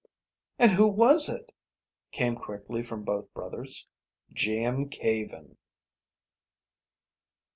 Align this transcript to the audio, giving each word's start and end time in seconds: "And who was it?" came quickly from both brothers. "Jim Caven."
"And 0.57 0.71
who 0.71 0.87
was 0.87 1.29
it?" 1.29 1.51
came 2.11 2.35
quickly 2.35 2.81
from 2.81 3.03
both 3.03 3.31
brothers. 3.35 3.87
"Jim 4.33 4.89
Caven." 4.89 5.57